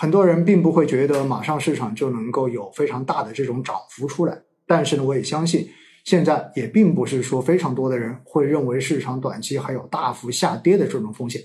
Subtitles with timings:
[0.00, 4.34] 很多人并不会觉得马上市场就能够有非常大的这种涨幅出来，
[4.66, 5.68] 但是呢，我也相信
[6.06, 11.42] 现在也并不是说非常多的人会认为市场短期还有大幅下跌的这种风险。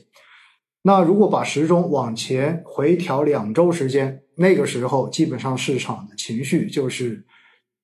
[0.84, 7.26] 那如果把时钟往前回调两周时间，那个时候基本上市场的情绪就是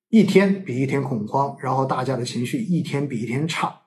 [0.07, 3.81] 一天比一天恐慌，然后大家的情绪一天比一天差。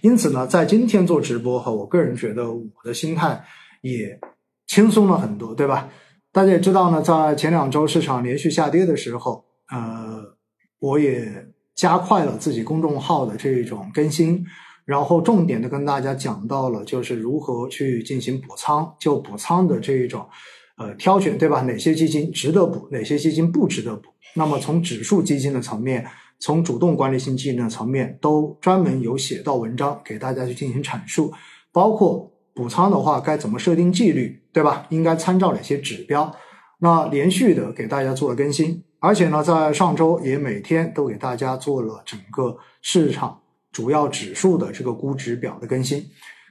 [0.00, 3.44] 因此呢，在今天做直播哈，我个人觉得我的心态
[3.82, 4.18] 也
[4.66, 5.88] 轻松了很多，对吧？
[6.32, 10.36] 大家也知道呢，在前两周市场连续下跌的时候，呃，
[10.80, 14.44] 我也加快了自己公众号的这种更新。
[14.84, 20.28] 然后重点的跟大家讲到了，就是如何去进行补仓，就补仓的这一种，
[20.76, 21.62] 呃，挑选，对吧？
[21.62, 24.10] 哪些基金值得补，哪些基金不值得补？
[24.34, 26.06] 那么从指数基金的层面，
[26.38, 31.32] 从主动管理型基金的层面，都专门有写到文章给大家去进行阐述。
[31.72, 34.86] 包括补仓的话，该怎么设定纪律，对吧？
[34.90, 36.34] 应该参照哪些指标？
[36.78, 43.40] 那连续的给大家做了更新，而且呢，在上周也每天都给大家做了整个市场。
[43.72, 46.06] 主要指数的这个估值表的更新，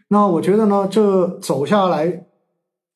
[0.09, 2.25] 那我觉得呢，这走下来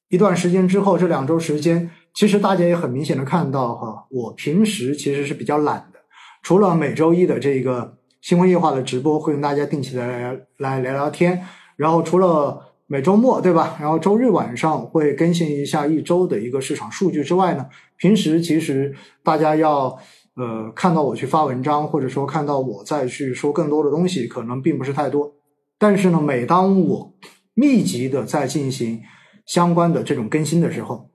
[0.10, 6.00] 一段时间之后，这两周时间，其实大家也很明显的看到哈，我平时其实是比较懒的，
[6.44, 11.42] 除了每周一的这个新闻夜话的直播会跟大家定期的来来聊聊天，
[11.78, 20.00] 然后除了每周末对吧，然后周日晚上会更新一下一周的一个市场数据之外呢，平时其实大家要。
[20.40, 25.34] 呃，看到我去发文章，或者说看到我再去说更多的东西，可能并不是太多。
[25.80, 27.12] 但是呢，每当我
[27.56, 29.02] 密集的在进行
[29.48, 31.10] 相关的这种更新的时候，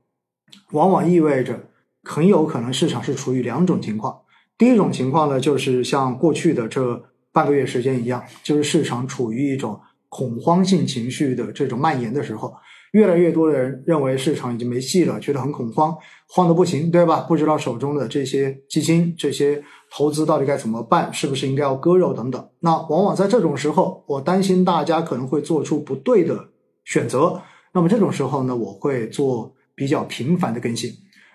[0.72, 1.68] 往往意味着
[2.02, 4.22] 很有可能市场是处于两种情况。
[4.58, 9.80] 第一种情况呢，就是像过去的这半个月时间一样，就是市场处于一种
[10.12, 12.52] 恐慌性情绪的这种蔓延的时候。
[12.92, 15.96] 越来越多的人认为市场已经没戏了，觉得很恐慌，
[16.28, 17.20] 慌得不行，对吧？
[17.20, 22.50] 不知道手中的这些基金、这些投资到底该怎么办，是不是应该要割肉等等。
[22.60, 26.50] 那往往在这种时候，我担心大家可能会做出不对的
[26.84, 27.40] 选择。
[27.72, 30.90] 那么这种时候呢，我会做比较频繁的更新。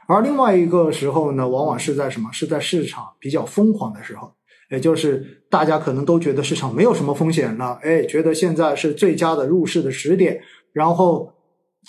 [0.07, 2.29] 而另外一个时候呢，往往是在什么？
[2.31, 4.31] 是在市场比较疯狂的时候，
[4.69, 10.41] 也就是大家可能都觉得市场没有什么风险了，哎，觉得现在是最佳的入市的时点，
[10.73, 11.33] 然后。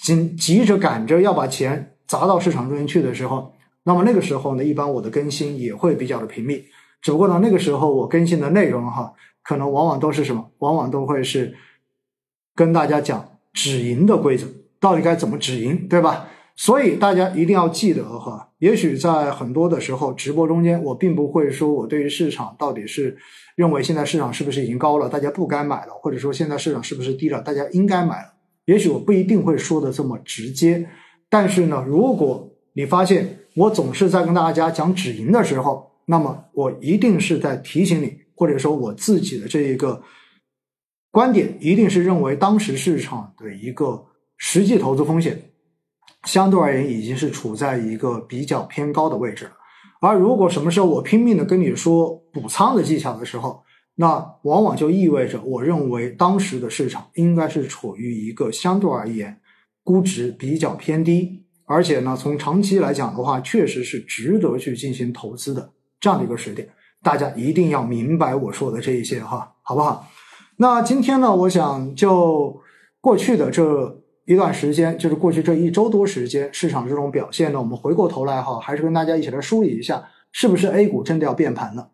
[0.00, 3.53] 急急着赶着要把钱砸到市场中间去的时候，
[3.83, 6.65] 那么那个时候呢，一般我的更新也会比较的频密。
[7.03, 9.12] 只不过呢，那个时候我更新的内容哈，
[9.43, 10.53] 可能往往都是什么？
[10.59, 11.53] 往往都会是
[12.55, 14.47] 跟大家讲止盈的规则，
[14.78, 16.28] 到底该怎么止盈，对吧？
[16.58, 18.50] 所以大家一定要记得哈。
[18.58, 23.16] 也许在很多的时候直播中间，我并不会说我对于市场到底是
[23.54, 28.34] 认为现在市场是不是已经高了，大家不该买了，或者说现在市场是不是低了，大家应该买了。
[28.64, 30.88] 也许我不一定会说的这么直接，
[31.30, 40.02] 但是呢，如果你发现我总是在跟大家讲止盈的时候，那么我一定是在提醒你，或者说我自己的这一个
[41.12, 45.47] 观点，一定是认为当时市场的一个实际投资风险，
[46.24, 49.52] 相对而言已经是处在一个比较偏高的位置了。
[50.00, 53.62] 而如果什么时候我拼命的跟你说补仓的技巧的时候，
[53.96, 59.40] 那往往就意味着，我认为当时的市场应该是处于一个相对而言
[59.82, 66.68] 估值比较偏低，而且呢，从长期来讲的话，确实是值得去进行投资的这样的一个时点。
[67.02, 70.06] 大家一定要明白我说的这一些哈，好不好？
[70.58, 72.60] 那今天呢，我想就
[73.00, 81.93] 过去的这一段时间，就是过去这一周多时间市场这种表现呢，我们回过头来哈，还是跟大家一起来梳理一下，是不是 A 股真的要变盘了？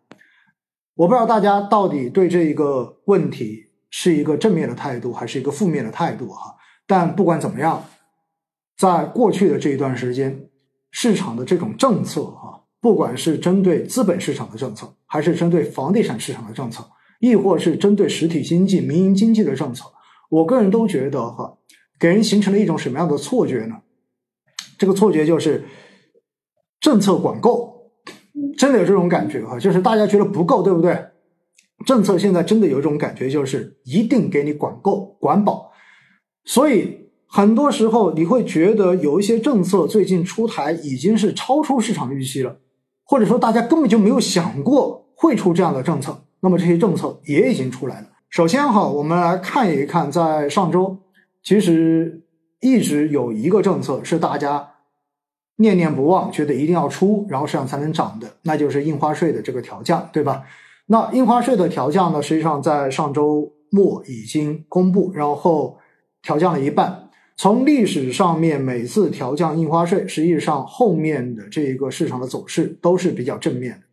[0.95, 6.57] 我不知道大家到底对这一个问题是一个正面的态度还是一个负面的态度哈。
[6.85, 7.85] 但不管怎么样，
[8.77, 10.49] 在过去的这一段时间，
[10.91, 16.85] 市场的这种政策哈，不管是针对资本市场的政策，还是针对房地产市场的政策，
[17.21, 19.85] 亦或是针对实体经济、民营经济的政策，
[20.29, 21.57] 我个人都觉得哈，
[21.99, 23.75] 给人形成了一种什么样的错觉呢？
[24.77, 25.65] 这个错觉就是
[26.79, 27.73] 政策管够。
[28.57, 30.97] 真的有这种感觉哈，就是大家觉得不够，对不对？
[31.85, 35.71] 政策现在真的有一种感觉，就是一定给你管够、管饱。
[36.45, 42.57] 所以很多时候你会觉得有一些政策最近出台已经是超出市场预期了，
[43.05, 46.25] 或者说大家根本就没有想过会出这样的政策。
[46.41, 48.07] 那么这些政策也已经出来了。
[48.29, 50.97] 首先哈，我们来看一看，在上周
[51.45, 52.23] 其实
[52.59, 54.71] 一直有一个政策是大家。
[55.57, 60.43] 念念不忘，觉得一定要出，然后市场才能涨的，那就是印花税的这个调降，对吧？
[60.87, 65.77] 那印花税的调降呢，实际上在上周末已经公布，然后
[66.21, 67.07] 调降了一半。
[67.37, 73.85] 从历史上面每次调降印花税，实际上后面的这个市场的走势都是比较正面的。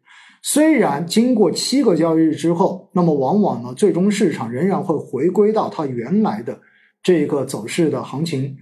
[0.43, 6.59] 虽然经过七个交易日之后，那么往往呢，最终市场仍然会回归到它原来的
[7.03, 8.59] 这个走势的行情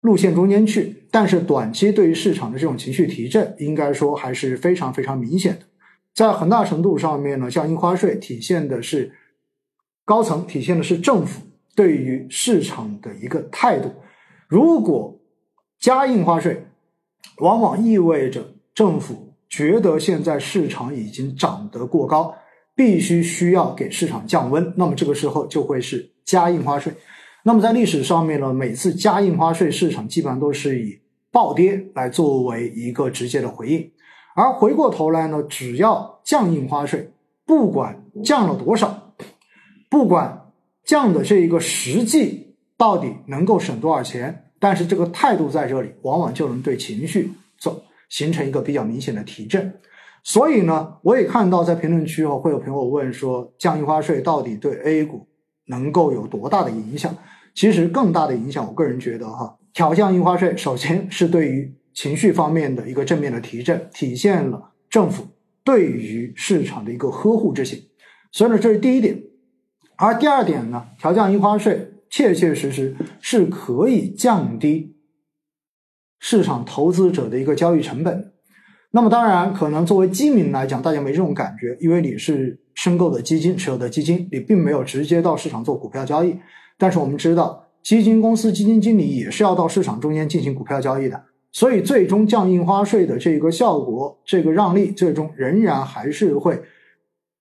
[0.00, 1.06] 路线中间去。
[1.10, 5.66] 但是短期对于市场的这种情绪提振，应该说还是非常非常明显的。
[6.12, 9.12] 在很大程度上面呢，像印花税体现的是
[10.04, 11.42] 高层，体现的是政府。
[11.76, 13.92] 对于市场的一个态度，
[14.46, 15.18] 如果
[15.80, 16.68] 加印花税，
[17.38, 22.32] 往往意味着政府觉得现在市场已经涨得过高，
[22.76, 26.92] 必须需要给市场降温，那么这个时候就会是加印花税。
[27.44, 30.98] 那么在历史上面呢，每次加印花税，市场基本上都是以
[31.30, 33.92] 暴跌来作为一个直接的回应，
[34.34, 37.12] 而回过头来呢，只要降印花税，
[37.46, 39.12] 不管降了多少，
[39.88, 40.40] 不管。
[40.86, 44.50] 降的这一个实际到底能够省多少钱？
[44.58, 49.80] 但是这个态度在这里，往往就能对情绪走形成一个比较明显的提振。
[50.22, 55.26] 所以呢，我也看到在评论区哦，会有朋友问说，降印花税到底对 A 股
[55.68, 57.16] 能够有多大的影响？
[57.54, 65.28] 其实更大的影响，我个人觉得哈，调降印花税，首先是对于情绪方面的一个正面的提振，体现了政府
[65.62, 67.80] 对于市场的一个呵护之情。
[68.32, 69.22] 所以呢，这是第一点。
[69.96, 74.96] 而第二点呢，调降印花税，切切实实是可以降低
[76.18, 78.32] 市场投资者的一个交易成本。
[78.90, 86.36] 那么，当然可能作为基民来讲，大家没这种感觉，因为你是申购的基金、持有的基金，你并没有直接到市场做股票交易。
[86.78, 91.22] 但是我们知道，基金公司基金经理也是要到市场中间进行股票交易的，
[91.52, 96.60] 所以最终降印花税的这个效果，这个让利，最终仍然还是会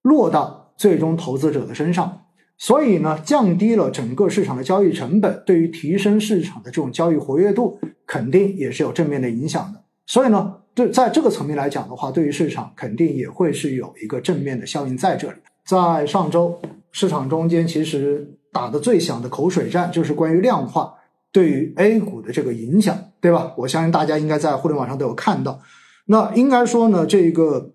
[0.02, 2.20] 落到最终投资者的身上。
[2.58, 9.84] 所以呢，降低了整个市场的交易成本，对于提升市场的这种交易活跃度，肯定也是有正面的影响的。
[10.06, 15.38] 所以呢，对在这个层面来讲的话，对于市场肯定也会是有一个正面的效应在这里。
[15.66, 20.94] 在上周市场中间，其实打的最响的口水战就是关于量化
[21.34, 23.52] 对于 A 股的这个影响，对吧？
[23.58, 25.60] 我相信大家应该在互联网上都有看到。
[26.06, 27.74] 那应该说呢，这个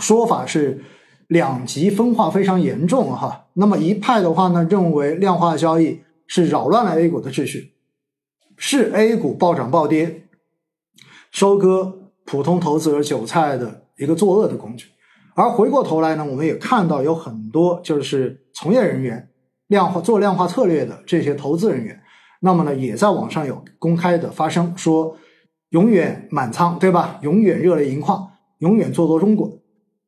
[0.00, 0.82] 说法是。
[1.30, 7.72] 两极分化非常严重哈，那么一派的话呢，认为量化交易是扰乱了 A 股的秩序，
[8.56, 10.24] 是 A 股暴涨暴跌、
[11.30, 14.88] 收割普通投资者韭菜的一个作恶的工具。
[15.36, 19.29] 而回过头来呢，我们也看到有很多就是从业人员、
[19.70, 22.00] 量化做量化策略的这些投资人员，
[22.40, 25.16] 那么呢，也在网上有公开的发声，说
[25.68, 27.20] 永远满仓，对吧？
[27.22, 29.48] 永远热泪盈眶，永远做多中国。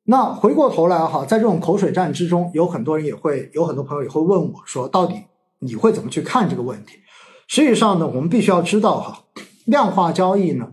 [0.06, 5.14] 那回过头来哈，在这种口水战之中，有很多人也会有很多朋友也会问我说，到底
[5.60, 6.98] 你会怎么去看这个问题？
[7.46, 9.26] 实际上呢，我们必须要知道哈，
[9.66, 10.72] 量化交易呢，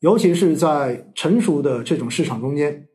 [0.00, 2.86] 尤其是在成熟的这种市场中间，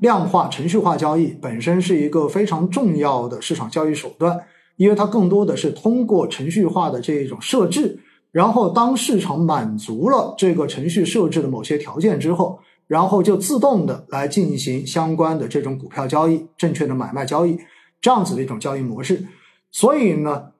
[0.00, 4.40] 量化程序化交易本身是一个非常重要的市场交易手段，
[4.76, 8.00] 因为它更多的是通过程序化的这一种设置，
[8.32, 12.60] 然后当市场满足了这个程序设置的某些条件之后。
[12.86, 17.58] 然后就自动的来进行相关的这种股票交易、证券的买卖交易，
[17.98, 19.24] 这样子的一种交易模式。
[19.72, 20.50] 所以呢，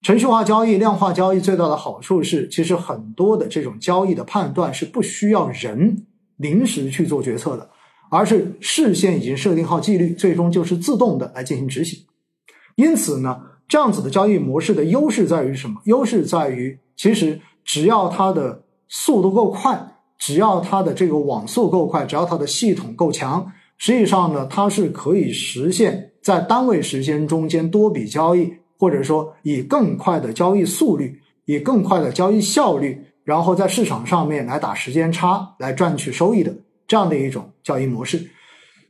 [0.00, 7.68] 程序化交易、量化交易最大的好处是，其实很多的这种交易的判断是不需要人临时去做决策的，
[8.10, 12.00] 而是事先已经设定好纪律，最终就是自动的来进行执行。
[12.76, 15.80] 因此呢，这样子的交易模式的优势在于什么？
[15.84, 19.94] 优势在于，其实只要它的速度够快。
[20.20, 36.52] 只要它的这个网速够快，只要它的系统够强，实际上呢，它是可以实现，在单位时间中间多笔交易，或者说以更快的交易速率，以更快的交易效率，然后在市场上面来打时间差，来赚取收益的
[36.88, 38.28] 这样的一种交易模式。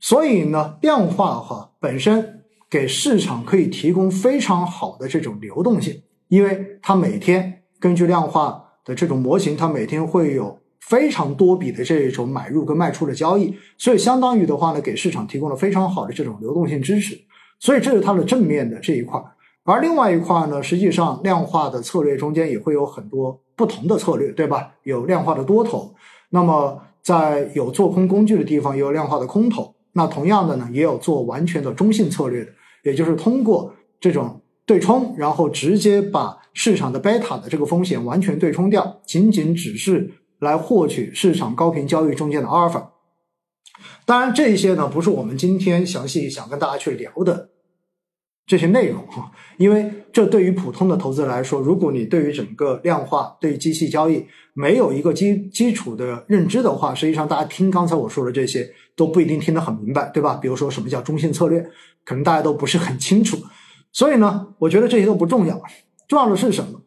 [0.01, 10.59] 所以呢，量化哈本身给市场可以提供非常好的这种流动性，因为它每天根据量化的这种模型，它每天会有。
[10.81, 17.15] 非常多笔的这种买入跟卖出的交易，所以相当于的话呢，给市场提供了非常好的这种流动性支持，
[17.61, 19.23] 所以这是它的正面的这一块。
[19.65, 24.71] 而另外一块呢，实际上量化的策略中间也会有很多不同的策略，对吧？
[24.85, 25.95] 有量化的多头，
[26.31, 29.75] 那么在有做空工具的地方也有量化的空头。
[29.93, 32.51] 那同样的呢，也有做完全的中性策略的，
[32.85, 40.13] 也就是通过这种对冲，然后直接把市场的贝塔的这个风险完全对冲掉，仅仅只是。
[40.41, 42.93] 来获取市场高频交易中间的阿尔法。
[44.07, 47.49] 当然，这些呢不是我们今天详细想跟大家去聊的
[48.49, 54.25] 这些内容哈，因为这对于普通的投资来说，如果你对于整个量化、对于机器交易
[54.55, 60.37] 没有一个基基础的认知的话，实际上大家听刚才我说的这些都不一定听得很明白，对吧？
[60.37, 61.61] 比如说什么叫中性策略，
[62.07, 63.37] 可能大家都不是很清楚。
[63.93, 65.63] 所以呢，我觉得这些都不重要，
[66.09, 66.81] 重要的是什么？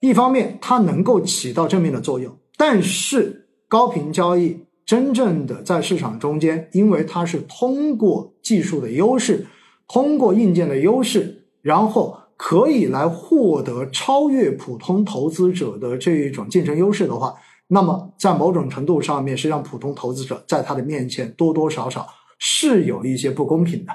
[0.00, 9.46] 一方面它能够起到正面的作用，但是高频交易真正的在市场中间，因为它是通过技术的优势。
[9.88, 17.34] 通过硬件的优势，然后可以来获得超越普通投资者的这一种竞争优势的话，
[17.68, 22.08] 那么在某种程度上面，实际上普通投资者在他的面前多多少少
[22.38, 23.92] 是有一些不公平的。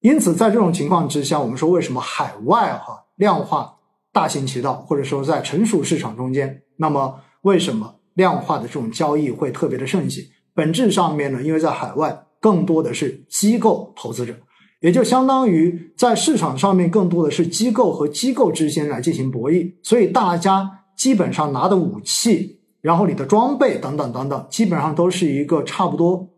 [0.00, 3.74] 因此，在这种情况之下，我们说为什么海外哈量化
[4.12, 10.24] 大行其道，或者说在成熟市场中间，那么为什么量化的这种交易会特别的盛行？
[10.54, 14.34] 本质上面呢，因为在海外更多的是机构投资者。
[14.80, 26.28] 也就相当于在市场上面更多的是机构和机构之间来进行博弈，所以大家基本上拿的武器，然后你的装备等等等等，基本上都是一个差不多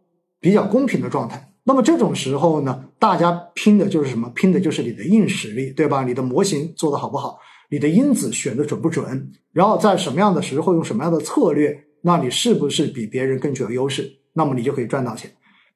[0.40, 1.52] 比较公平的状态。
[1.64, 4.30] 那么这种时候呢，大家拼的就是什么？
[4.34, 6.04] 拼的就是你的硬实力，对吧？
[6.04, 7.38] 你的模型做的好不好？
[7.70, 9.30] 你的因子选的准不准？
[9.52, 11.84] 然后在什么样的时候用什么样的策略？
[12.02, 14.10] 那你是不是比别人更具有优势？
[14.32, 15.30] 那么你就可以赚到钱。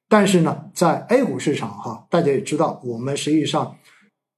[0.07, 3.75] 但是呢，在 A 股市场哈，大家也知道，我们实际上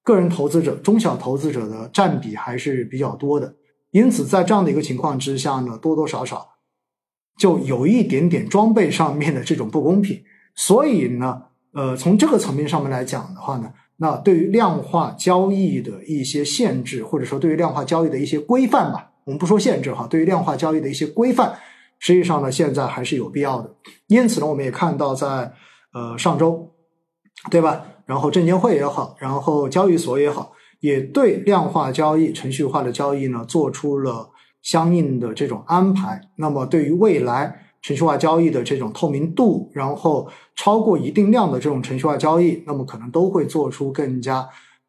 [0.01, 3.53] 个人投资者、中小投资者的占比还是比较多的，
[3.91, 6.47] 因此在这样的一个情况之下呢，多多少少
[7.37, 10.23] 就有一点点装备上面的这种不公平。
[10.55, 11.43] 所以呢，
[11.73, 21.59] 呃，从这个层面上面来讲的话呢，那对于量化交易的一些限制，或者说对于量化交易的一些规范吧，我们不说限制哈，对于量化交易的一些规范。
[21.99, 23.75] 实际上呢，现在还是有必要的。
[24.07, 25.53] 因此呢，我们也看到，在
[25.93, 26.71] 呃上周，
[27.49, 27.85] 对吧？
[28.05, 34.29] 然后证监会也好，然后交易所也好，也对量化交易、程序化的交易呢做出了
[34.61, 36.21] 相应的这种安排。
[36.37, 44.47] 那么，对于未来程序化交易的这种透明度，然后超过一定量的这种程序化交易，那么可能都会做出更加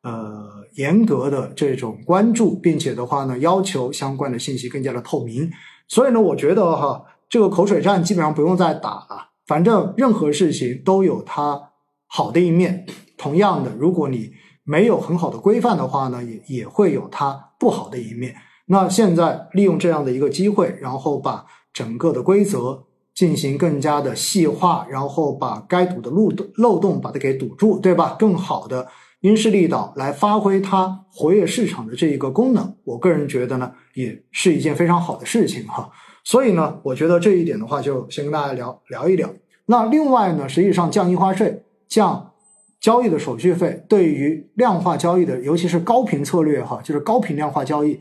[0.08, 5.50] 呃严格的这种关注，并且的话呢，要求相关的信息更加的透明。
[5.86, 9.28] 所以呢，我觉得哈，这个口水战基本上不用再打了。
[9.46, 11.70] 反正任何事情都有它
[12.06, 12.86] 好的一面，
[13.16, 14.30] 同样的，如果你
[14.64, 18.34] 没有很好的规范的话呢，也也会有它不好的一面。
[18.66, 22.84] 那现在利用这样的一个机会，然后把整个的规则
[23.14, 28.16] 进行更加的细化，然后把该堵的漏洞漏洞把它给堵住，对吧？
[28.18, 28.86] 更好的。
[29.20, 35.90] 因势利导来发挥它活跃市场的这一个功能，我个人觉得呢，也是一件非常好的事情哈。
[36.24, 39.32] 所以呢，我觉得这一点的话，就先跟大家聊聊一聊。
[39.66, 42.32] 那另外呢，实际上降印花税、降
[42.80, 48.00] 交易的手续费，对于量化交易的，尤其是高频策略哈，就是高频量化交易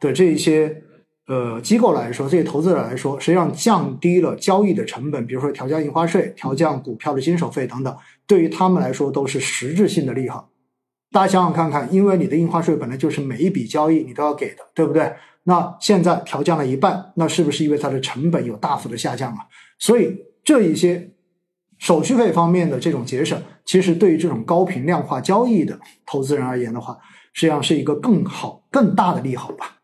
[0.00, 0.82] 的这一些。
[1.28, 10.50] 呃，机构来说，这些投资者来说，实际上降低了交易的成本，比如说调降印花税、调降股票的经手费等等，对于他们来说都是实质性的利好。
[11.12, 15.12] 大家想想看看，因为你的印花税本来就是每一笔交易你都要给的，对不对？
[15.44, 19.46] 那现在调降了一半，那是不是因为它的成本有大幅的下降啊？
[19.78, 21.12] 所以这一些
[21.78, 26.98] 手续费方面的这种节省，其实对于这种高频量化交易的投资人而言的话，
[27.32, 29.81] 实际上是一个更好、更大的利好吧。